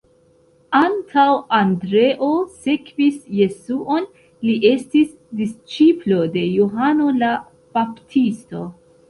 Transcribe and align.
Antaŭ 0.77 1.25
Andreo 1.57 2.29
sekvis 2.63 3.19
Jesuon, 3.41 4.07
li 4.49 4.57
estis 4.71 5.13
disĉiplo 5.43 6.19
de 6.39 6.49
Johano 6.57 7.13
la 7.21 7.31
Baptisto. 7.79 8.67